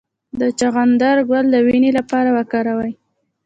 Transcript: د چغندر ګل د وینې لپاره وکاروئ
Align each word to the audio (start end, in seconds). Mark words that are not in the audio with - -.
د 0.39 0.41
چغندر 0.59 1.17
ګل 1.29 1.45
د 1.51 1.55
وینې 1.65 1.91
لپاره 1.99 2.29
وکاروئ 2.37 2.93